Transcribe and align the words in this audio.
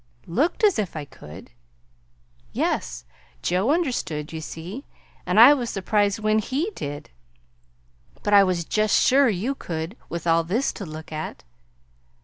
"Looked 0.25 0.63
as 0.63 0.79
if 0.79 0.95
I 0.95 1.05
could!" 1.05 1.51
"Yes. 2.53 3.05
Joe 3.43 3.69
understood, 3.69 4.33
you 4.33 4.41
see, 4.41 4.83
and 5.27 5.39
I 5.39 5.53
was 5.53 5.69
surprised 5.69 6.17
when 6.17 6.39
HE 6.39 6.71
did. 6.73 7.11
But 8.23 8.33
I 8.33 8.43
was 8.43 8.65
just 8.65 8.99
sure 8.99 9.29
you 9.29 9.53
could 9.53 9.95
with 10.09 10.25
all 10.25 10.43
this 10.43 10.73
to 10.73 10.87
look 10.87 11.11
at." 11.11 11.43